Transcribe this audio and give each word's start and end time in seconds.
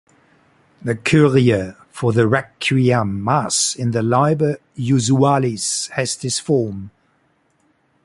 The 0.81 0.95
Kyrie 0.95 1.75
for 1.91 2.11
the 2.11 2.27
Requiem 2.27 3.23
Mass 3.23 3.75
in 3.75 3.91
the 3.91 4.01
Liber 4.01 4.57
Usualis 4.75 5.91
has 5.91 6.15
this 6.15 6.39
form. 6.39 6.89